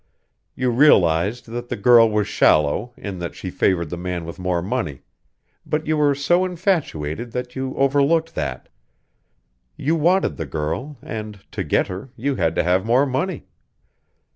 You 0.55 0.71
realized 0.71 1.45
that 1.49 1.69
the 1.69 1.75
girl 1.75 2.09
was 2.09 2.27
shallow 2.27 2.91
in 2.97 3.19
that 3.19 3.35
she 3.35 3.51
favored 3.51 3.91
the 3.91 3.97
man 3.97 4.25
with 4.25 4.39
more 4.39 4.63
money, 4.63 5.03
but 5.63 5.85
you 5.85 5.95
were 5.95 6.15
so 6.15 6.43
infatuated 6.43 7.33
that 7.33 7.55
you 7.55 7.75
overlooked 7.77 8.33
that. 8.33 8.67
You 9.77 9.95
wanted 9.95 10.37
the 10.37 10.47
girl 10.47 10.97
and, 11.03 11.41
to 11.51 11.63
get 11.63 11.85
her, 11.85 12.09
you 12.15 12.33
had 12.33 12.55
to 12.55 12.63
have 12.63 12.83
more 12.83 13.05
money. 13.05 13.43